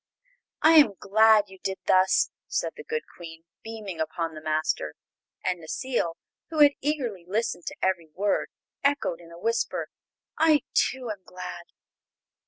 "I 0.63 0.77
am 0.77 0.95
glad 0.99 1.43
you 1.47 1.59
did 1.59 1.77
thus," 1.85 2.31
said 2.47 2.73
the 2.75 2.83
good 2.83 3.03
Queen, 3.15 3.43
beaming 3.63 3.99
upon 3.99 4.33
the 4.33 4.41
Master; 4.41 4.95
and 5.43 5.59
Necile, 5.61 6.15
who 6.49 6.57
had 6.57 6.71
eagerly 6.81 7.23
listened 7.27 7.67
to 7.67 7.75
every 7.83 8.07
word, 8.07 8.49
echoed 8.83 9.21
in 9.21 9.31
a 9.31 9.37
whisper: 9.37 9.89
"I, 10.39 10.63
too, 10.73 11.11
am 11.11 11.21
glad!" 11.23 11.65